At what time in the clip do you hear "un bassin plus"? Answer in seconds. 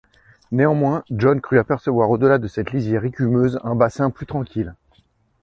3.63-4.25